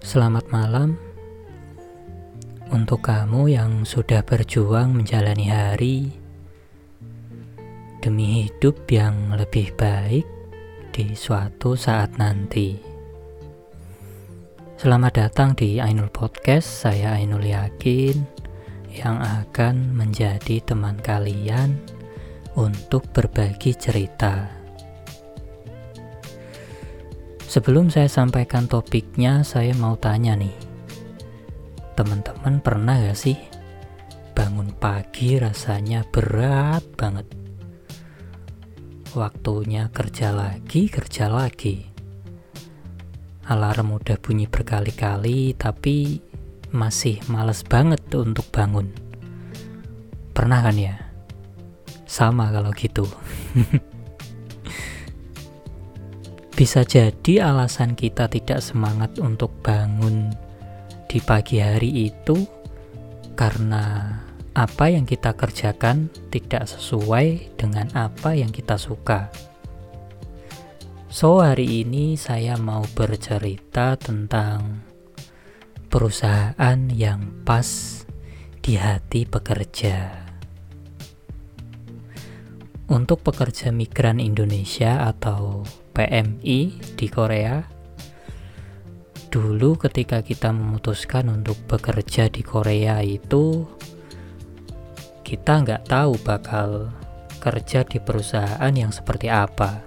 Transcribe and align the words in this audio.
Selamat 0.00 0.48
malam 0.48 0.96
untuk 2.72 3.04
kamu 3.04 3.52
yang 3.52 3.84
sudah 3.84 4.24
berjuang 4.24 4.96
menjalani 4.96 5.46
hari 5.52 6.08
demi 8.00 8.40
hidup 8.40 8.88
yang 8.88 9.36
lebih 9.36 9.76
baik 9.76 10.24
di 10.88 11.12
suatu 11.12 11.76
saat 11.76 12.16
nanti. 12.16 12.80
Selamat 14.80 15.20
datang 15.20 15.52
di 15.52 15.76
Ainul 15.76 16.08
Podcast. 16.08 16.88
Saya 16.88 17.20
Ainul 17.20 17.44
Yakin 17.44 18.16
yang 18.96 19.20
akan 19.20 20.00
menjadi 20.00 20.64
teman 20.64 20.96
kalian 21.04 21.76
untuk 22.56 23.04
berbagi 23.12 23.76
cerita. 23.76 24.59
Sebelum 27.50 27.90
saya 27.90 28.06
sampaikan 28.06 28.70
topiknya, 28.70 29.42
saya 29.42 29.74
mau 29.74 29.98
tanya 29.98 30.38
nih. 30.38 30.54
Teman-teman 31.98 32.62
pernah 32.62 32.94
gak 32.94 33.18
sih 33.18 33.34
bangun 34.38 34.70
pagi 34.78 35.34
rasanya 35.34 36.06
berat 36.14 36.86
banget? 36.94 37.26
Waktunya 39.18 39.90
kerja 39.90 40.30
lagi, 40.30 40.86
kerja 40.86 41.26
lagi. 41.26 41.90
Alarm 43.50 43.98
udah 43.98 44.14
bunyi 44.22 44.46
berkali-kali, 44.46 45.58
tapi 45.58 46.22
masih 46.70 47.18
males 47.26 47.66
banget 47.66 47.98
untuk 48.14 48.46
bangun. 48.54 48.94
Pernah 50.30 50.70
kan 50.70 50.78
ya? 50.78 51.02
Sama 52.06 52.54
kalau 52.54 52.70
gitu. 52.78 53.10
Bisa 56.60 56.84
jadi 56.84 57.40
alasan 57.40 57.96
kita 57.96 58.28
tidak 58.28 58.60
semangat 58.60 59.16
untuk 59.16 59.48
bangun 59.64 60.28
di 61.08 61.16
pagi 61.16 61.56
hari 61.56 62.12
itu 62.12 62.36
karena 63.32 64.12
apa 64.52 64.92
yang 64.92 65.08
kita 65.08 65.32
kerjakan 65.32 66.12
tidak 66.28 66.68
sesuai 66.68 67.56
dengan 67.56 67.88
apa 67.96 68.36
yang 68.36 68.52
kita 68.52 68.76
suka. 68.76 69.32
So, 71.08 71.40
hari 71.40 71.80
ini 71.80 72.20
saya 72.20 72.60
mau 72.60 72.84
bercerita 72.92 73.96
tentang 73.96 74.84
perusahaan 75.88 76.78
yang 76.92 77.40
pas 77.40 78.04
di 78.60 78.76
hati 78.76 79.24
pekerja. 79.24 80.28
Untuk 82.92 83.24
pekerja 83.24 83.72
migran 83.72 84.20
Indonesia 84.20 85.08
atau 85.08 85.64
PMI 85.92 86.60
di 86.96 87.06
Korea. 87.10 87.60
Dulu 89.30 89.78
ketika 89.78 90.26
kita 90.26 90.50
memutuskan 90.50 91.30
untuk 91.30 91.54
bekerja 91.70 92.26
di 92.26 92.42
Korea 92.42 92.98
itu 92.98 93.62
kita 95.22 95.62
nggak 95.62 95.86
tahu 95.86 96.18
bakal 96.26 96.90
kerja 97.38 97.86
di 97.86 98.02
perusahaan 98.02 98.74
yang 98.74 98.90
seperti 98.90 99.30
apa. 99.30 99.86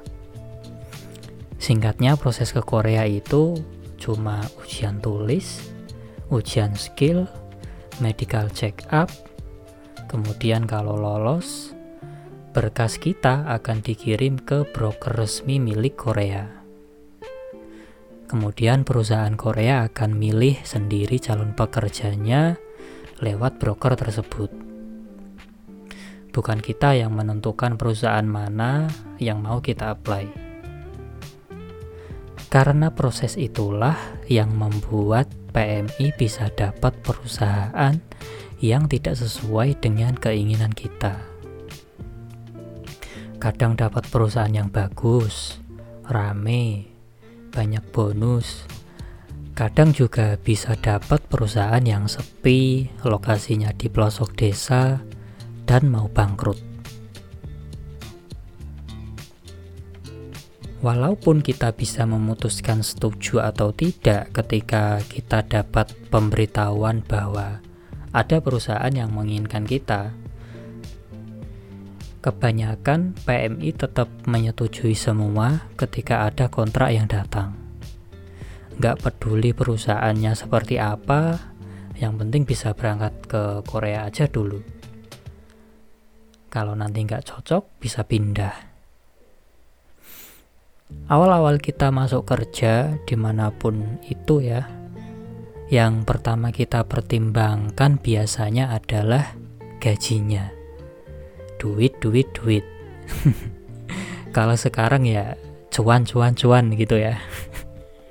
Singkatnya 1.59 2.15
proses 2.15 2.55
ke 2.55 2.63
Korea 2.63 3.03
itu 3.03 3.59
cuma 3.99 4.43
ujian 4.59 4.99
tulis, 4.99 5.71
ujian 6.31 6.75
skill, 6.75 7.27
medical 7.99 8.47
check 8.51 8.83
up, 8.91 9.07
kemudian 10.07 10.67
kalau 10.67 10.95
lolos 10.95 11.71
berkas 12.53 13.01
kita 13.01 13.49
akan 13.49 13.81
dikirim 13.81 14.37
ke 14.37 14.69
broker 14.69 15.17
resmi 15.17 15.57
milik 15.57 15.97
Korea. 15.97 16.45
Kemudian 18.29 18.85
perusahaan 18.85 19.33
Korea 19.33 19.89
akan 19.89 20.13
milih 20.13 20.61
sendiri 20.61 21.17
calon 21.17 21.57
pekerjanya 21.57 22.61
lewat 23.25 23.57
broker 23.57 23.97
tersebut. 23.97 24.53
Bukan 26.29 26.61
kita 26.61 26.93
yang 26.93 27.17
menentukan 27.17 27.73
perusahaan 27.73 28.25
mana 28.25 28.85
yang 29.17 29.41
mau 29.41 29.57
kita 29.57 29.89
apply. 29.97 30.29
Karena 32.53 32.93
proses 32.93 33.33
itulah 33.33 33.97
yang 34.29 34.53
membuat 34.53 35.25
PMI 35.57 36.13
bisa 36.13 36.53
dapat 36.53 36.93
perusahaan 37.01 37.97
yang 38.61 38.85
tidak 38.85 39.17
sesuai 39.17 39.81
dengan 39.81 40.13
keinginan 40.13 40.69
kita 40.69 41.32
kadang 43.43 43.75
dapat 43.75 44.07
perusahaan 44.07 44.47
yang 44.47 44.71
bagus, 44.71 45.59
rame, 46.07 46.87
banyak 47.51 47.83
bonus. 47.91 48.63
Kadang 49.51 49.91
juga 49.91 50.39
bisa 50.39 50.79
dapat 50.79 51.19
perusahaan 51.27 51.83
yang 51.83 52.07
sepi, 52.07 52.87
lokasinya 53.03 53.75
di 53.75 53.91
pelosok 53.91 54.31
desa, 54.39 55.03
dan 55.67 55.91
mau 55.91 56.07
bangkrut. 56.07 56.55
Walaupun 60.79 61.43
kita 61.43 61.75
bisa 61.75 62.07
memutuskan 62.07 62.79
setuju 62.79 63.43
atau 63.43 63.75
tidak 63.75 64.31
ketika 64.31 65.03
kita 65.03 65.43
dapat 65.43 65.91
pemberitahuan 66.07 67.03
bahwa 67.03 67.59
ada 68.15 68.39
perusahaan 68.39 68.91
yang 68.95 69.11
menginginkan 69.11 69.67
kita, 69.67 70.15
Kebanyakan 72.23 73.19
PMI 73.27 73.75
tetap 73.75 74.07
menyetujui 74.23 74.95
semua 74.95 75.67
ketika 75.75 76.23
ada 76.23 76.47
kontrak 76.47 76.95
yang 76.95 77.03
datang. 77.03 77.51
Nggak 78.79 79.03
peduli 79.03 79.51
perusahaannya 79.51 80.31
seperti 80.31 80.79
apa, 80.79 81.35
yang 81.99 82.15
penting 82.15 82.47
bisa 82.47 82.71
berangkat 82.71 83.11
ke 83.27 83.43
Korea 83.67 84.07
aja 84.07 84.31
dulu. 84.31 84.63
Kalau 86.47 86.79
nanti 86.79 87.03
nggak 87.03 87.27
cocok, 87.27 87.83
bisa 87.83 88.07
pindah. 88.07 88.55
Awal-awal 91.11 91.59
kita 91.59 91.91
masuk 91.91 92.23
kerja 92.23 93.03
di 93.03 93.19
mana 93.19 93.51
pun 93.51 93.99
itu 94.07 94.39
ya, 94.39 94.63
yang 95.67 96.07
pertama 96.07 96.55
kita 96.55 96.87
pertimbangkan 96.87 97.99
biasanya 97.99 98.71
adalah 98.71 99.35
gajinya 99.83 100.62
duit 101.63 101.95
duit 102.03 102.27
duit. 102.35 102.67
Kalau 104.35 104.59
sekarang 104.59 105.07
ya 105.07 105.39
cuan 105.71 106.03
cuan 106.03 106.35
cuan 106.35 106.75
gitu 106.75 106.99
ya. 106.99 107.15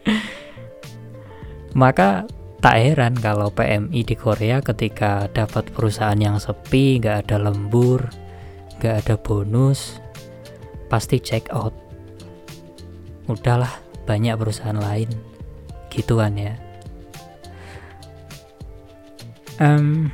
Maka 1.76 2.24
tak 2.62 2.78
heran 2.78 3.18
kalau 3.18 3.50
PMI 3.50 4.06
di 4.06 4.14
Korea 4.14 4.62
ketika 4.62 5.26
dapat 5.34 5.66
perusahaan 5.74 6.14
yang 6.14 6.38
sepi 6.38 7.02
nggak 7.02 7.26
ada 7.26 7.50
lembur 7.50 8.06
nggak 8.78 9.02
ada 9.02 9.14
bonus 9.18 9.98
pasti 10.86 11.18
check 11.18 11.50
out. 11.50 11.74
Udahlah 13.26 13.72
banyak 14.06 14.38
perusahaan 14.38 14.78
lain. 14.78 15.10
Gituan 15.90 16.38
ya. 16.38 16.54
Um, 19.60 20.10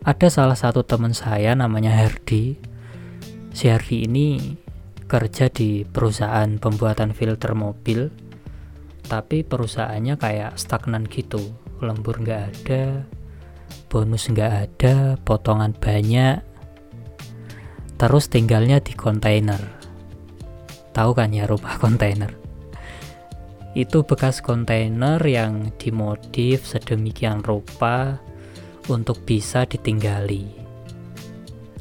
ada 0.00 0.28
salah 0.32 0.56
satu 0.56 0.80
teman 0.80 1.12
saya 1.12 1.52
namanya 1.52 1.92
Herdi 1.92 2.56
si 3.52 3.68
Herdi 3.68 4.08
ini 4.08 4.56
kerja 5.10 5.52
di 5.52 5.84
perusahaan 5.84 6.48
pembuatan 6.56 7.12
filter 7.12 7.52
mobil 7.52 8.08
tapi 9.10 9.42
perusahaannya 9.42 10.14
kayak 10.22 10.54
stagnan 10.54 11.02
gitu. 11.10 11.42
Lembur 11.82 12.22
nggak 12.22 12.42
ada 12.46 13.02
bonus 13.90 14.30
nggak 14.30 14.52
ada 14.54 15.18
potongan 15.26 15.74
banyak. 15.74 16.38
Terus 17.98 18.30
tinggalnya 18.30 18.78
di 18.78 18.94
kontainer. 18.94 19.58
Tahu 20.94 21.10
kan 21.10 21.34
ya 21.34 21.50
rumah 21.50 21.74
kontainer? 21.82 22.30
Itu 23.74 24.06
bekas 24.06 24.38
kontainer 24.38 25.18
yang 25.26 25.74
dimodif 25.74 26.70
sedemikian 26.70 27.42
rupa 27.42 28.22
untuk 28.88 29.20
bisa 29.26 29.68
ditinggali. 29.68 30.48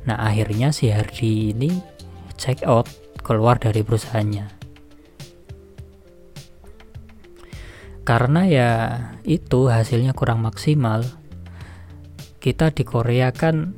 Nah, 0.09 0.17
akhirnya 0.19 0.73
si 0.73 0.89
Hardy 0.89 1.53
ini 1.53 1.71
check 2.35 2.65
out 2.65 2.89
keluar 3.21 3.61
dari 3.61 3.85
perusahaannya. 3.85 4.59
Karena 8.07 8.41
ya 8.49 8.71
itu 9.21 9.69
hasilnya 9.69 10.17
kurang 10.17 10.41
maksimal. 10.41 11.05
Kita 12.41 12.73
di 12.73 12.81
Korea 12.81 13.29
kan 13.29 13.77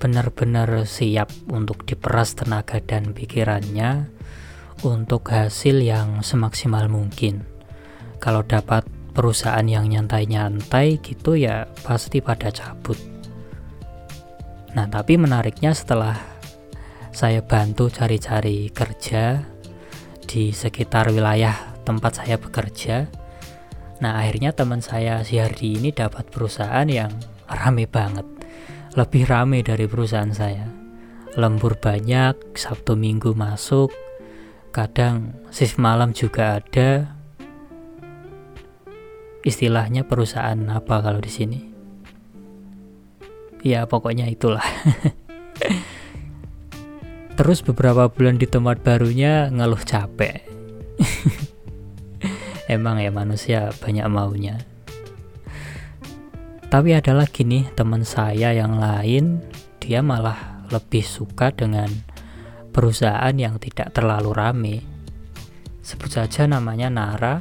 benar-benar 0.00 0.88
siap 0.90 1.30
untuk 1.52 1.86
diperas 1.86 2.34
tenaga 2.34 2.82
dan 2.82 3.14
pikirannya 3.14 4.10
untuk 4.82 5.28
hasil 5.30 5.78
yang 5.84 6.24
semaksimal 6.24 6.88
mungkin. 6.90 7.44
Kalau 8.18 8.42
dapat 8.42 8.88
perusahaan 9.10 9.66
yang 9.66 9.90
nyantai-nyantai 9.90 11.02
gitu 11.02 11.36
ya 11.36 11.66
pasti 11.82 12.22
pada 12.22 12.48
cabut. 12.54 12.96
Nah, 14.72 14.86
tapi 14.86 15.18
menariknya 15.18 15.74
setelah 15.74 16.14
saya 17.10 17.42
bantu 17.42 17.90
cari-cari 17.90 18.70
kerja 18.70 19.42
di 20.24 20.54
sekitar 20.54 21.10
wilayah 21.10 21.74
tempat 21.82 22.22
saya 22.22 22.38
bekerja, 22.38 23.10
Nah 24.00 24.16
akhirnya 24.16 24.56
teman 24.56 24.80
saya 24.80 25.20
si 25.20 25.36
Hardi 25.36 25.76
ini 25.76 25.92
dapat 25.92 26.32
perusahaan 26.32 26.88
yang 26.88 27.12
rame 27.46 27.84
banget 27.84 28.24
Lebih 28.96 29.28
rame 29.28 29.60
dari 29.60 29.84
perusahaan 29.84 30.32
saya 30.32 30.66
Lembur 31.36 31.78
banyak, 31.78 32.56
Sabtu 32.56 32.96
Minggu 32.96 33.36
masuk 33.36 33.92
Kadang 34.72 35.36
shift 35.52 35.76
malam 35.76 36.16
juga 36.16 36.58
ada 36.58 37.19
Istilahnya 39.40 40.04
perusahaan 40.04 40.60
apa 40.68 41.00
kalau 41.00 41.16
di 41.16 41.32
sini? 41.32 41.60
Ya 43.64 43.88
pokoknya 43.88 44.28
itulah. 44.28 44.64
Terus 47.40 47.64
beberapa 47.64 48.12
bulan 48.12 48.36
di 48.36 48.44
tempat 48.44 48.84
barunya 48.84 49.48
ngeluh 49.48 49.80
capek. 49.80 50.44
Emang 52.68 53.00
ya 53.00 53.08
manusia 53.08 53.72
banyak 53.80 54.04
maunya. 54.12 54.60
Tapi 56.68 56.92
ada 56.92 57.16
lagi 57.16 57.42
nih 57.42 57.72
teman 57.72 58.04
saya 58.04 58.52
yang 58.52 58.76
lain 58.76 59.40
dia 59.80 60.04
malah 60.04 60.68
lebih 60.68 61.02
suka 61.02 61.50
dengan 61.50 61.88
perusahaan 62.70 63.34
yang 63.34 63.56
tidak 63.56 63.96
terlalu 63.96 64.30
rame. 64.36 64.76
Sebut 65.80 66.12
saja 66.12 66.46
namanya 66.46 66.92
Nara 66.92 67.40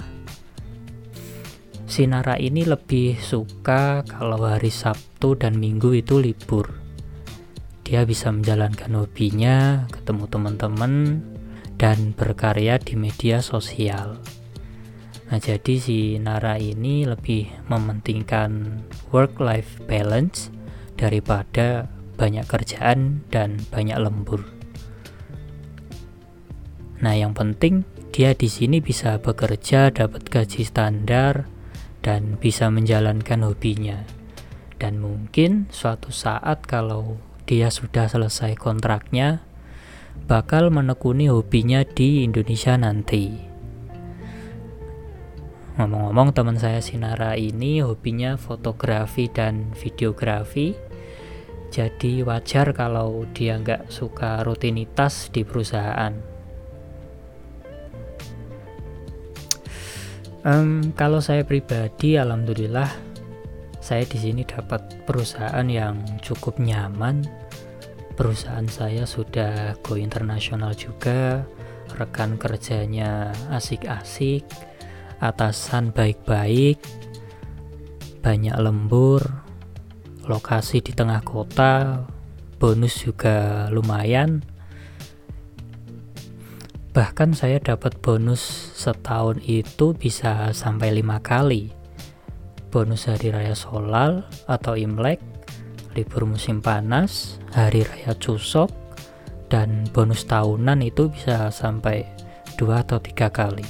si 1.89 2.05
Nara 2.05 2.37
ini 2.37 2.69
lebih 2.69 3.17
suka 3.17 4.05
kalau 4.05 4.45
hari 4.45 4.69
Sabtu 4.69 5.33
dan 5.33 5.57
Minggu 5.57 5.97
itu 5.97 6.21
libur 6.21 6.69
dia 7.81 8.05
bisa 8.05 8.29
menjalankan 8.29 8.93
hobinya 8.93 9.89
ketemu 9.89 10.29
teman-teman 10.29 11.25
dan 11.81 12.13
berkarya 12.13 12.77
di 12.77 12.93
media 12.93 13.41
sosial 13.41 14.21
Nah, 15.29 15.37
jadi 15.37 15.77
si 15.77 16.17
Nara 16.17 16.57
ini 16.57 17.05
lebih 17.05 17.69
mementingkan 17.69 18.81
work-life 19.13 19.77
balance 19.85 20.49
daripada 20.97 21.85
banyak 22.17 22.49
kerjaan 22.49 23.21
dan 23.29 23.61
banyak 23.69 23.93
lembur. 24.01 24.41
Nah, 27.05 27.13
yang 27.13 27.37
penting 27.37 27.85
dia 28.09 28.33
di 28.33 28.49
sini 28.49 28.81
bisa 28.81 29.21
bekerja, 29.21 29.93
dapat 29.93 30.25
gaji 30.33 30.65
standar, 30.65 31.45
dan 31.99 32.39
bisa 32.39 32.71
menjalankan 32.71 33.43
hobinya. 33.43 34.03
Dan 34.79 35.03
mungkin 35.03 35.67
suatu 35.71 36.09
saat 36.09 36.63
kalau 36.63 37.19
dia 37.43 37.67
sudah 37.67 38.07
selesai 38.07 38.55
kontraknya, 38.55 39.43
bakal 40.29 40.71
menekuni 40.71 41.27
hobinya 41.27 41.83
di 41.83 42.23
Indonesia 42.23 42.79
nanti. 42.79 43.49
Ngomong-ngomong 45.79 46.35
teman 46.35 46.59
saya 46.59 46.83
Sinara 46.83 47.39
ini 47.39 47.79
hobinya 47.79 48.35
fotografi 48.35 49.31
dan 49.31 49.71
videografi 49.71 50.75
Jadi 51.71 52.19
wajar 52.19 52.75
kalau 52.75 53.23
dia 53.31 53.55
nggak 53.55 53.87
suka 53.87 54.43
rutinitas 54.43 55.31
di 55.31 55.47
perusahaan 55.47 56.38
um, 60.43 60.91
Kalau 60.93 61.19
saya 61.19 61.43
pribadi 61.47 62.19
Alhamdulillah 62.19 62.89
Saya 63.79 64.03
di 64.05 64.17
sini 64.19 64.41
dapat 64.43 65.07
perusahaan 65.07 65.65
yang 65.67 65.99
cukup 66.19 66.59
nyaman 66.59 67.23
Perusahaan 68.13 68.67
saya 68.67 69.07
sudah 69.07 69.79
go 69.83 69.95
internasional 69.95 70.75
juga 70.75 71.47
Rekan 71.95 72.37
kerjanya 72.37 73.33
asik-asik 73.49 74.69
atasan 75.19 75.91
baik-baik, 75.91 76.79
banyak 78.23 78.55
lembur, 78.55 79.19
lokasi 80.25 80.79
di 80.79 80.95
tengah 80.95 81.19
kota, 81.21 82.07
bonus 82.57 83.03
juga 83.03 83.67
lumayan. 83.69 84.39
Bahkan 86.99 87.31
saya 87.31 87.63
dapat 87.63 87.95
bonus 88.03 88.43
setahun 88.75 89.39
itu 89.47 89.95
bisa 89.95 90.51
sampai 90.51 90.91
lima 90.91 91.23
kali. 91.23 91.71
Bonus 92.75 93.07
hari 93.07 93.31
raya 93.31 93.55
Solal 93.55 94.27
atau 94.51 94.75
Imlek, 94.75 95.23
libur 95.95 96.27
musim 96.27 96.59
panas, 96.59 97.39
hari 97.55 97.87
raya 97.87 98.11
Cusok, 98.19 98.67
dan 99.47 99.87
bonus 99.95 100.27
tahunan 100.27 100.83
itu 100.83 101.07
bisa 101.07 101.47
sampai 101.55 102.03
dua 102.59 102.83
atau 102.83 102.99
tiga 102.99 103.31
kali. 103.31 103.63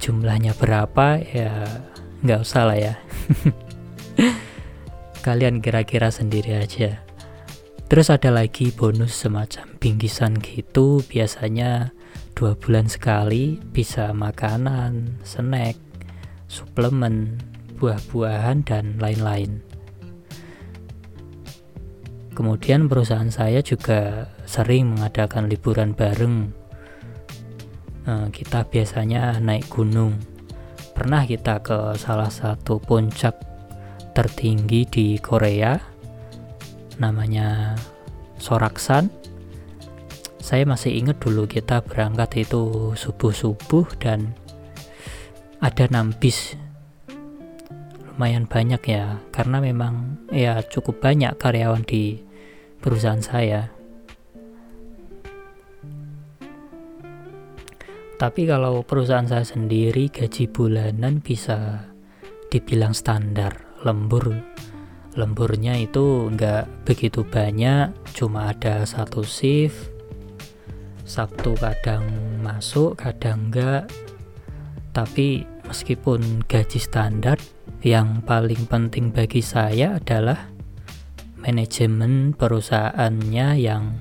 Jumlahnya 0.00 0.56
berapa? 0.56 1.20
Ya 1.20 1.68
nggak 2.24 2.48
usah 2.48 2.64
lah 2.64 2.80
ya. 2.80 2.94
Kalian 5.28 5.60
kira-kira 5.60 6.08
sendiri 6.08 6.56
aja 6.56 7.11
terus 7.92 8.08
ada 8.08 8.32
lagi 8.32 8.72
bonus 8.72 9.12
semacam 9.12 9.68
bingkisan 9.76 10.40
gitu 10.40 11.04
biasanya 11.12 11.92
dua 12.32 12.56
bulan 12.56 12.88
sekali 12.88 13.60
bisa 13.60 14.16
makanan 14.16 15.20
snack 15.28 15.76
suplemen 16.48 17.36
buah-buahan 17.76 18.64
dan 18.64 18.96
lain-lain. 18.96 19.60
Kemudian 22.32 22.88
perusahaan 22.88 23.28
saya 23.28 23.60
juga 23.60 24.24
sering 24.48 24.96
mengadakan 24.96 25.52
liburan 25.52 25.92
bareng. 25.92 26.48
Eh, 28.08 28.26
kita 28.32 28.72
biasanya 28.72 29.36
naik 29.36 29.68
gunung. 29.68 30.16
Pernah 30.96 31.28
kita 31.28 31.60
ke 31.60 31.92
salah 32.00 32.32
satu 32.32 32.80
puncak 32.80 33.36
tertinggi 34.16 34.88
di 34.88 35.20
Korea, 35.20 35.91
namanya 36.98 37.78
Soraksan. 38.42 39.08
Saya 40.42 40.66
masih 40.66 40.98
ingat 40.98 41.22
dulu 41.22 41.46
kita 41.46 41.80
berangkat 41.86 42.48
itu 42.48 42.92
subuh-subuh 42.98 43.86
dan 44.02 44.34
ada 45.62 45.86
nambis 45.86 46.58
lumayan 48.10 48.50
banyak 48.50 48.82
ya 48.82 49.22
karena 49.30 49.62
memang 49.62 50.18
ya 50.34 50.58
cukup 50.66 50.98
banyak 50.98 51.38
karyawan 51.38 51.86
di 51.86 52.18
perusahaan 52.82 53.22
saya. 53.22 53.70
Tapi 58.18 58.46
kalau 58.46 58.82
perusahaan 58.86 59.26
saya 59.26 59.42
sendiri 59.42 60.10
gaji 60.10 60.46
bulanan 60.50 61.22
bisa 61.22 61.86
dibilang 62.50 62.94
standar 62.94 63.54
lembur 63.82 64.34
lemburnya 65.12 65.76
itu 65.76 66.32
nggak 66.32 66.88
begitu 66.88 67.20
banyak 67.26 67.92
cuma 68.16 68.52
ada 68.52 68.88
satu 68.88 69.20
shift 69.20 69.92
Sabtu 71.04 71.52
kadang 71.60 72.08
masuk 72.40 72.96
kadang 72.96 73.52
enggak 73.52 73.90
tapi 74.96 75.44
meskipun 75.68 76.44
gaji 76.48 76.80
standar 76.80 77.36
yang 77.82 78.22
paling 78.22 78.64
penting 78.70 79.10
bagi 79.10 79.42
saya 79.42 79.98
adalah 79.98 80.52
manajemen 81.42 82.32
perusahaannya 82.38 83.48
yang 83.58 83.98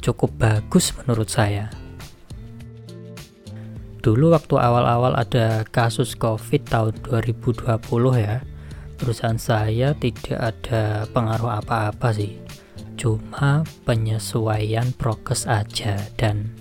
cukup 0.00 0.32
bagus 0.40 0.96
menurut 0.96 1.28
saya. 1.28 1.68
Dulu 4.02 4.34
waktu 4.34 4.58
awal-awal 4.58 5.14
ada 5.14 5.62
kasus 5.70 6.18
covid 6.18 6.66
tahun 6.66 6.98
2020 7.06 7.68
ya 8.18 8.42
perusahaan 9.02 9.34
saya 9.34 9.98
tidak 9.98 10.38
ada 10.38 11.10
pengaruh 11.10 11.58
apa-apa 11.58 12.14
sih. 12.14 12.38
Cuma 12.94 13.66
penyesuaian 13.82 14.94
prokes 14.94 15.50
aja 15.50 15.98
dan 16.14 16.54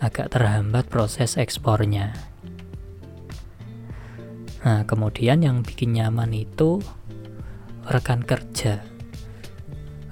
agak 0.00 0.32
terhambat 0.32 0.88
proses 0.88 1.36
ekspornya. 1.36 2.16
Nah 4.64 4.88
kemudian 4.88 5.44
yang 5.44 5.60
bikin 5.60 5.92
nyaman 5.92 6.32
itu 6.32 6.80
rekan 7.84 8.24
kerja. 8.24 8.80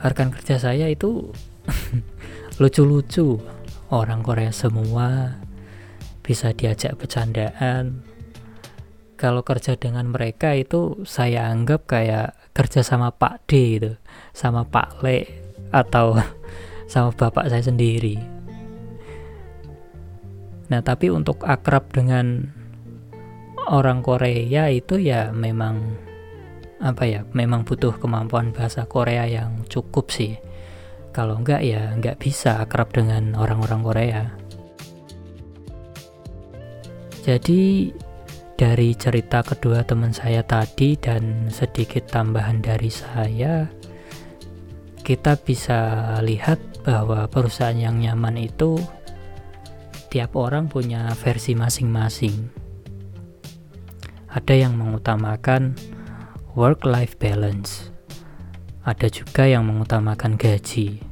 Rekan 0.04 0.28
kerja 0.28 0.60
saya 0.60 0.92
itu 0.92 1.32
lucu-lucu. 2.60 3.40
Orang 3.88 4.20
Korea 4.20 4.52
semua 4.52 5.40
bisa 6.20 6.52
diajak 6.52 7.00
bercandaan 7.00 8.05
kalau 9.16 9.40
kerja 9.40 9.80
dengan 9.80 10.12
mereka 10.12 10.52
itu 10.52 11.00
saya 11.08 11.48
anggap 11.48 11.88
kayak 11.88 12.36
kerja 12.52 12.84
sama 12.84 13.12
Pak 13.12 13.48
D 13.48 13.80
gitu 13.80 13.92
sama 14.36 14.68
Pak 14.68 15.00
Le 15.00 15.24
atau 15.72 16.20
sama 16.92 17.10
bapak 17.16 17.50
saya 17.50 17.64
sendiri. 17.64 18.20
Nah 20.68 20.80
tapi 20.84 21.10
untuk 21.10 21.42
akrab 21.42 21.90
dengan 21.90 22.52
orang 23.66 24.04
Korea 24.04 24.70
itu 24.70 25.00
ya 25.00 25.34
memang 25.34 25.98
apa 26.76 27.08
ya 27.08 27.24
memang 27.32 27.64
butuh 27.64 27.96
kemampuan 27.96 28.52
bahasa 28.52 28.84
Korea 28.84 29.24
yang 29.26 29.64
cukup 29.66 30.12
sih. 30.12 30.36
Kalau 31.16 31.40
enggak 31.40 31.64
ya 31.64 31.96
enggak 31.96 32.20
bisa 32.20 32.60
akrab 32.60 32.92
dengan 32.92 33.32
orang-orang 33.34 33.80
Korea. 33.80 34.22
Jadi 37.24 37.90
dari 38.56 38.96
cerita 38.96 39.44
kedua 39.44 39.84
teman 39.84 40.16
saya 40.16 40.40
tadi 40.40 40.96
dan 40.96 41.52
sedikit 41.52 42.08
tambahan 42.08 42.64
dari 42.64 42.88
saya, 42.88 43.68
kita 45.04 45.36
bisa 45.36 45.78
lihat 46.24 46.56
bahwa 46.80 47.28
perusahaan 47.28 47.76
yang 47.76 48.00
nyaman 48.00 48.40
itu 48.40 48.80
tiap 50.08 50.32
orang 50.40 50.72
punya 50.72 51.12
versi 51.20 51.52
masing-masing. 51.52 52.48
Ada 54.32 54.56
yang 54.56 54.80
mengutamakan 54.80 55.76
work-life 56.56 57.20
balance, 57.20 57.92
ada 58.88 59.12
juga 59.12 59.44
yang 59.44 59.68
mengutamakan 59.68 60.40
gaji, 60.40 61.04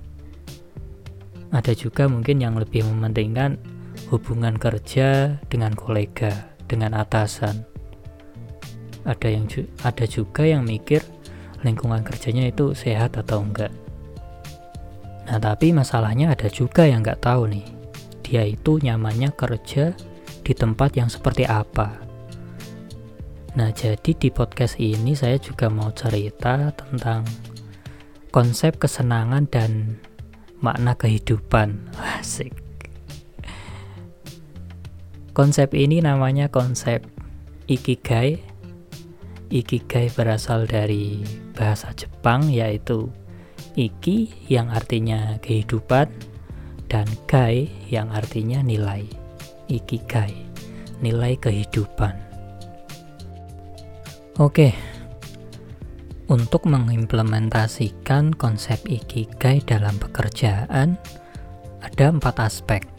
ada 1.52 1.76
juga 1.76 2.08
mungkin 2.08 2.40
yang 2.40 2.56
lebih 2.56 2.88
mementingkan 2.88 3.60
hubungan 4.08 4.56
kerja 4.56 5.36
dengan 5.52 5.76
kolega 5.76 6.53
dengan 6.74 6.98
atasan. 6.98 7.62
Ada 9.06 9.30
yang 9.30 9.46
ju 9.46 9.62
ada 9.86 10.02
juga 10.10 10.42
yang 10.42 10.66
mikir 10.66 11.06
lingkungan 11.62 12.02
kerjanya 12.02 12.50
itu 12.50 12.74
sehat 12.74 13.14
atau 13.14 13.46
enggak. 13.46 13.70
Nah, 15.24 15.38
tapi 15.40 15.70
masalahnya 15.70 16.34
ada 16.34 16.50
juga 16.50 16.84
yang 16.84 17.06
nggak 17.06 17.22
tahu 17.22 17.46
nih. 17.48 17.66
Dia 18.26 18.42
itu 18.44 18.82
nyamannya 18.82 19.30
kerja 19.32 19.94
di 20.42 20.52
tempat 20.52 20.98
yang 20.98 21.08
seperti 21.08 21.46
apa. 21.46 22.04
Nah, 23.54 23.70
jadi 23.70 24.18
di 24.18 24.28
podcast 24.34 24.82
ini 24.82 25.14
saya 25.14 25.38
juga 25.38 25.70
mau 25.70 25.94
cerita 25.94 26.74
tentang 26.74 27.22
konsep 28.34 28.76
kesenangan 28.82 29.46
dan 29.46 30.02
makna 30.58 30.98
kehidupan. 30.98 31.78
Asik. 32.18 32.63
Konsep 35.34 35.74
ini 35.74 35.98
namanya 35.98 36.46
konsep 36.46 37.02
ikigai. 37.66 38.38
Ikigai 39.50 40.06
berasal 40.14 40.70
dari 40.70 41.26
bahasa 41.58 41.90
Jepang 41.98 42.46
yaitu 42.46 43.10
iki 43.74 44.30
yang 44.46 44.70
artinya 44.70 45.34
kehidupan 45.42 46.06
dan 46.86 47.10
gai 47.26 47.66
yang 47.90 48.14
artinya 48.14 48.62
nilai. 48.62 49.10
Ikigai, 49.66 50.38
nilai 51.02 51.34
kehidupan. 51.42 52.14
Oke. 54.38 54.70
Untuk 56.30 56.70
mengimplementasikan 56.70 58.38
konsep 58.38 58.86
ikigai 58.86 59.66
dalam 59.66 59.98
pekerjaan 59.98 60.94
ada 61.82 62.06
empat 62.06 62.38
aspek 62.38 62.93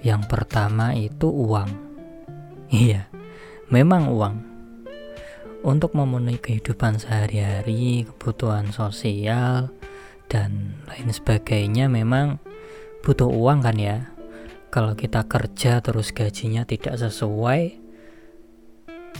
yang 0.00 0.24
pertama 0.24 0.96
itu 0.96 1.28
uang. 1.28 1.70
Iya, 2.72 3.10
memang 3.68 4.08
uang. 4.08 4.36
Untuk 5.60 5.92
memenuhi 5.92 6.40
kehidupan 6.40 6.96
sehari-hari, 6.96 8.08
kebutuhan 8.08 8.72
sosial, 8.72 9.68
dan 10.30 10.80
lain 10.88 11.10
sebagainya 11.12 11.90
memang 11.90 12.40
butuh 13.04 13.28
uang 13.28 13.60
kan 13.66 13.76
ya. 13.76 14.08
Kalau 14.70 14.94
kita 14.94 15.26
kerja 15.26 15.82
terus 15.82 16.14
gajinya 16.14 16.62
tidak 16.62 16.94
sesuai, 16.96 17.76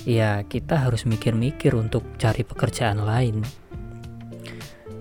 ya 0.06 0.46
kita 0.46 0.86
harus 0.86 1.04
mikir-mikir 1.04 1.74
untuk 1.74 2.06
cari 2.16 2.46
pekerjaan 2.46 3.02
lain. 3.02 3.42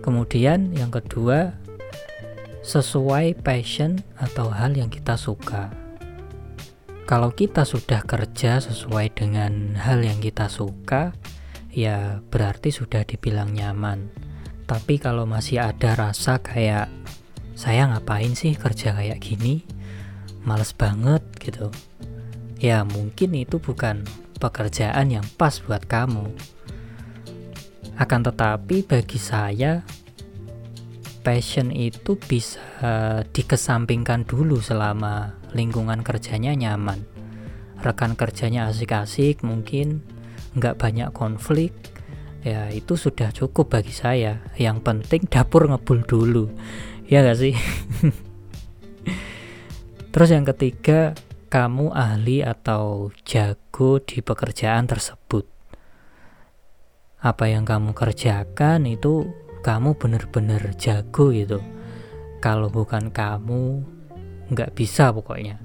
Kemudian 0.01 0.73
yang 0.73 0.89
kedua, 0.89 1.53
sesuai 2.59 3.39
passion 3.39 4.03
atau 4.19 4.51
hal 4.51 4.75
yang 4.75 4.91
kita 4.91 5.15
suka. 5.15 5.71
Kalau 7.07 7.33
kita 7.33 7.65
sudah 7.65 8.05
kerja 8.05 8.61
sesuai 8.61 9.17
dengan 9.17 9.73
hal 9.73 10.05
yang 10.05 10.21
kita 10.21 10.45
suka, 10.45 11.15
ya 11.73 12.21
berarti 12.29 12.69
sudah 12.69 13.01
dibilang 13.01 13.49
nyaman. 13.49 14.13
Tapi 14.69 15.01
kalau 15.01 15.25
masih 15.25 15.57
ada 15.57 15.97
rasa 15.97 16.37
kayak 16.37 16.91
saya 17.57 17.89
ngapain 17.89 18.37
sih 18.37 18.53
kerja 18.53 18.93
kayak 18.93 19.17
gini? 19.17 19.65
Males 20.45 20.75
banget 20.77 21.25
gitu. 21.41 21.73
Ya 22.61 22.85
mungkin 22.85 23.33
itu 23.33 23.57
bukan 23.57 24.05
pekerjaan 24.37 25.09
yang 25.09 25.25
pas 25.39 25.57
buat 25.65 25.81
kamu. 25.89 26.29
Akan 27.97 28.21
tetapi 28.21 28.85
bagi 28.85 29.17
saya 29.17 29.81
passion 31.29 31.69
itu 31.69 32.17
bisa 32.17 32.57
dikesampingkan 33.29 34.25
dulu 34.25 34.57
selama 34.57 35.37
lingkungan 35.53 36.01
kerjanya 36.01 36.57
nyaman. 36.57 37.05
Rekan 37.85 38.17
kerjanya 38.17 38.65
asik-asik 38.65 39.45
mungkin 39.45 40.01
nggak 40.57 40.81
banyak 40.81 41.13
konflik 41.13 41.69
ya 42.41 42.73
itu 42.73 42.97
sudah 42.97 43.29
cukup 43.29 43.77
bagi 43.77 43.93
saya. 43.93 44.41
Yang 44.57 44.81
penting 44.81 45.21
dapur 45.29 45.69
ngebul 45.69 46.01
dulu. 46.01 46.49
Ya 47.05 47.21
gak 47.21 47.37
sih? 47.37 47.53
Terus 50.13 50.29
yang 50.33 50.49
ketiga 50.49 51.13
kamu 51.53 51.93
ahli 51.93 52.41
atau 52.41 53.13
jago 53.21 54.01
di 54.01 54.25
pekerjaan 54.25 54.89
tersebut. 54.89 55.45
Apa 57.21 57.53
yang 57.53 57.69
kamu 57.69 57.93
kerjakan 57.93 58.89
itu 58.89 59.29
kamu 59.61 59.95
bener-bener 59.99 60.61
jago 60.79 61.31
gitu. 61.31 61.59
Kalau 62.39 62.71
bukan 62.71 63.11
kamu 63.11 63.83
nggak 64.51 64.73
bisa 64.73 65.11
pokoknya. 65.11 65.59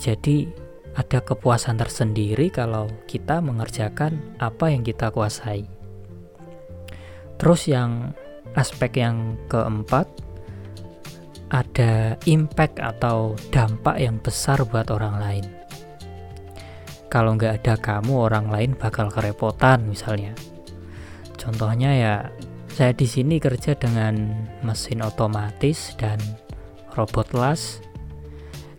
Jadi 0.00 0.48
ada 0.96 1.22
kepuasan 1.22 1.78
tersendiri 1.78 2.50
kalau 2.50 2.90
kita 3.06 3.38
mengerjakan 3.38 4.18
apa 4.42 4.72
yang 4.72 4.82
kita 4.82 5.12
kuasai. 5.12 5.68
Terus 7.38 7.68
yang 7.70 8.12
aspek 8.58 8.98
yang 9.00 9.38
keempat 9.46 10.08
ada 11.50 12.14
impact 12.26 12.78
atau 12.78 13.34
dampak 13.50 13.98
yang 13.98 14.18
besar 14.22 14.62
buat 14.66 14.90
orang 14.90 15.16
lain. 15.18 15.46
Kalau 17.10 17.34
nggak 17.34 17.62
ada 17.62 17.74
kamu 17.74 18.30
orang 18.30 18.46
lain 18.54 18.70
bakal 18.78 19.10
kerepotan 19.10 19.82
misalnya. 19.90 20.30
Contohnya 21.34 21.90
ya 21.90 22.14
saya 22.80 22.96
di 22.96 23.04
sini 23.04 23.36
kerja 23.36 23.76
dengan 23.76 24.32
mesin 24.64 25.04
otomatis 25.04 25.92
dan 26.00 26.16
robot 26.96 27.36
las. 27.36 27.84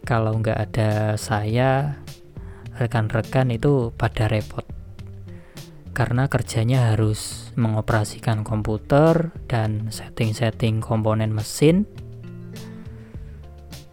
Kalau 0.09 0.41
nggak 0.41 0.57
ada 0.57 1.13
saya, 1.21 2.01
rekan-rekan 2.81 3.53
itu 3.53 3.93
pada 3.93 4.25
repot. 4.25 4.65
Karena 5.93 6.25
kerjanya 6.25 6.89
harus 6.89 7.53
mengoperasikan 7.53 8.41
komputer 8.41 9.29
dan 9.45 9.93
setting-setting 9.93 10.81
komponen 10.81 11.29
mesin. 11.29 11.85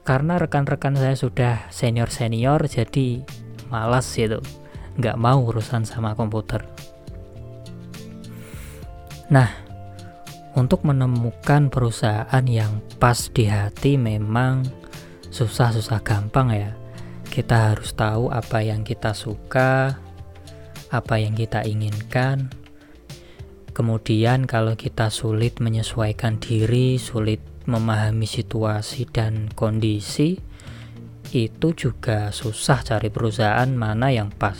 Karena 0.08 0.40
rekan-rekan 0.40 0.96
saya 0.96 1.20
sudah 1.20 1.68
senior-senior, 1.68 2.64
jadi 2.64 3.28
malas 3.68 4.08
gitu. 4.16 4.40
Nggak 4.96 5.20
mau 5.20 5.44
urusan 5.44 5.84
sama 5.84 6.16
komputer. 6.16 6.64
Nah, 9.28 9.67
untuk 10.58 10.82
menemukan 10.82 11.70
perusahaan 11.70 12.42
yang 12.42 12.82
pas 12.98 13.30
di 13.30 13.46
hati 13.46 13.94
memang 13.94 14.66
susah-susah 15.30 16.02
gampang 16.02 16.50
ya. 16.50 16.74
Kita 17.30 17.70
harus 17.70 17.94
tahu 17.94 18.34
apa 18.34 18.66
yang 18.66 18.82
kita 18.82 19.14
suka, 19.14 19.94
apa 20.90 21.14
yang 21.22 21.38
kita 21.38 21.62
inginkan. 21.62 22.50
Kemudian 23.70 24.50
kalau 24.50 24.74
kita 24.74 25.06
sulit 25.14 25.62
menyesuaikan 25.62 26.42
diri, 26.42 26.98
sulit 26.98 27.38
memahami 27.70 28.26
situasi 28.26 29.06
dan 29.06 29.46
kondisi, 29.54 30.42
itu 31.30 31.68
juga 31.78 32.34
susah 32.34 32.82
cari 32.82 33.06
perusahaan 33.06 33.70
mana 33.70 34.10
yang 34.10 34.34
pas. 34.34 34.58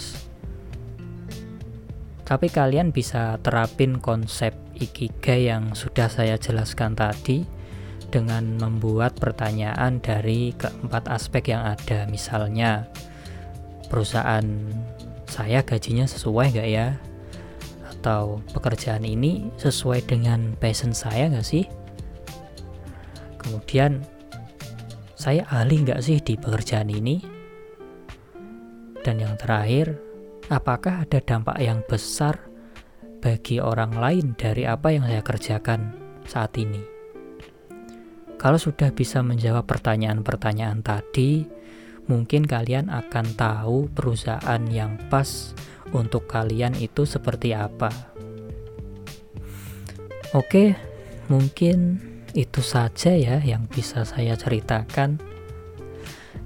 Tapi 2.23 2.47
kalian 2.53 2.95
bisa 2.95 3.41
terapin 3.43 3.99
konsep 3.99 4.68
Ikigai 4.79 5.51
yang 5.51 5.75
sudah 5.75 6.07
saya 6.07 6.39
jelaskan 6.39 6.95
tadi 6.95 7.43
dengan 8.09 8.57
membuat 8.57 9.19
pertanyaan 9.19 10.01
dari 10.01 10.55
keempat 10.55 11.11
aspek 11.11 11.53
yang 11.53 11.67
ada. 11.67 12.07
Misalnya, 12.09 12.89
perusahaan 13.91 14.47
saya 15.29 15.61
gajinya 15.67 16.07
sesuai 16.09 16.57
nggak 16.57 16.71
ya? 16.71 16.97
Atau 17.91 18.41
pekerjaan 18.55 19.03
ini 19.05 19.51
sesuai 19.59 20.07
dengan 20.07 20.57
passion 20.57 20.95
saya 20.95 21.29
nggak 21.29 21.45
sih? 21.45 21.67
Kemudian, 23.37 24.07
saya 25.19 25.45
ahli 25.51 25.85
nggak 25.85 26.01
sih 26.01 26.23
di 26.23 26.39
pekerjaan 26.39 26.89
ini? 26.89 27.21
Dan 29.05 29.21
yang 29.21 29.37
terakhir, 29.37 29.99
apakah 30.49 31.05
ada 31.05 31.21
dampak 31.21 31.59
yang 31.61 31.85
besar 31.85 32.48
bagi 33.19 33.59
orang 33.59 33.99
lain 33.99 34.39
dari 34.39 34.63
apa 34.65 34.95
yang 34.95 35.07
saya 35.07 35.23
kerjakan 35.23 35.95
saat 36.27 36.55
ini? 36.59 36.81
Kalau 38.39 38.55
sudah 38.55 38.95
bisa 38.95 39.19
menjawab 39.19 39.67
pertanyaan-pertanyaan 39.67 40.87
tadi, 40.87 41.43
mungkin 42.07 42.47
kalian 42.47 42.87
akan 42.87 43.27
tahu 43.35 43.91
perusahaan 43.91 44.63
yang 44.71 44.95
pas 45.11 45.53
untuk 45.91 46.31
kalian 46.31 46.79
itu 46.79 47.03
seperti 47.03 47.59
apa. 47.59 47.91
Oke, 50.37 50.79
mungkin 51.27 51.99
itu 52.37 52.63
saja 52.63 53.17
ya 53.17 53.43
yang 53.43 53.67
bisa 53.67 54.07
saya 54.07 54.39
ceritakan. 54.39 55.19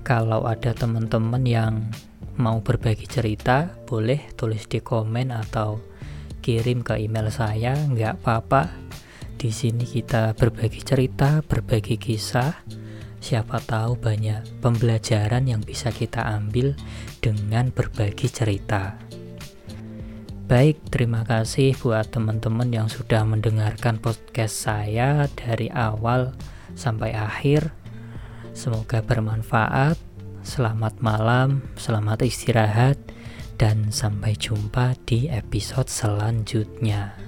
Kalau 0.00 0.48
ada 0.48 0.72
teman-teman 0.72 1.44
yang 1.44 1.92
mau 2.40 2.64
berbagi 2.64 3.04
cerita, 3.04 3.68
boleh 3.84 4.32
tulis 4.34 4.64
di 4.64 4.80
komen 4.80 5.28
atau 5.28 5.91
kirim 6.42 6.82
ke 6.82 6.98
email 6.98 7.30
saya, 7.30 7.78
nggak 7.78 8.20
apa-apa. 8.20 8.74
Di 9.38 9.54
sini 9.54 9.86
kita 9.86 10.34
berbagi 10.34 10.82
cerita, 10.82 11.40
berbagi 11.46 11.96
kisah. 11.96 12.66
Siapa 13.22 13.62
tahu 13.62 13.94
banyak 13.94 14.58
pembelajaran 14.58 15.46
yang 15.46 15.62
bisa 15.62 15.94
kita 15.94 16.26
ambil 16.26 16.74
dengan 17.22 17.70
berbagi 17.70 18.26
cerita. 18.26 18.98
Baik, 20.50 20.82
terima 20.90 21.22
kasih 21.22 21.78
buat 21.78 22.10
teman-teman 22.10 22.68
yang 22.68 22.90
sudah 22.90 23.22
mendengarkan 23.22 24.02
podcast 24.02 24.66
saya 24.66 25.30
dari 25.38 25.70
awal 25.70 26.34
sampai 26.74 27.14
akhir. 27.14 27.70
Semoga 28.52 29.00
bermanfaat. 29.00 29.96
Selamat 30.42 30.98
malam, 30.98 31.62
selamat 31.78 32.26
istirahat, 32.26 32.98
dan 33.62 33.94
sampai 33.94 34.34
jumpa 34.34 34.98
di 35.06 35.30
episode 35.30 35.86
selanjutnya. 35.86 37.21